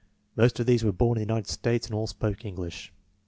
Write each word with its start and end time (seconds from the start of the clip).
Most 0.35 0.59
of 0.59 0.65
these 0.65 0.83
were 0.83 0.91
born 0.91 1.19
in 1.19 1.27
the 1.27 1.31
United 1.31 1.47
States 1.51 1.85
and 1.85 1.93
all 1.93 2.07
spoke 2.07 2.43
English. 2.43 2.91